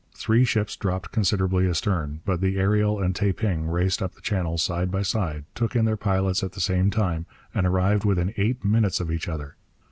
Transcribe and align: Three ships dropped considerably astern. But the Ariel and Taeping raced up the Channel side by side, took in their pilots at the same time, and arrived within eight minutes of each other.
Three 0.15 0.45
ships 0.45 0.75
dropped 0.75 1.11
considerably 1.11 1.69
astern. 1.69 2.21
But 2.25 2.41
the 2.41 2.57
Ariel 2.57 2.99
and 2.99 3.15
Taeping 3.15 3.67
raced 3.67 4.01
up 4.01 4.15
the 4.15 4.21
Channel 4.21 4.57
side 4.57 4.89
by 4.89 5.03
side, 5.03 5.45
took 5.53 5.75
in 5.75 5.85
their 5.85 5.95
pilots 5.95 6.41
at 6.41 6.53
the 6.53 6.59
same 6.59 6.89
time, 6.89 7.27
and 7.53 7.67
arrived 7.67 8.03
within 8.03 8.33
eight 8.35 8.65
minutes 8.65 8.99
of 8.99 9.11
each 9.11 9.27
other. 9.29 9.57